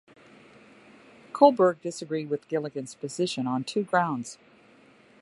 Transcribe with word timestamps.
Kohlberg 1.31 1.79
disagreed 1.81 2.27
with 2.31 2.47
Gilligan's 2.47 2.95
position 2.95 3.45
on 3.45 3.63
two 3.63 3.83
grounds. 3.83 4.39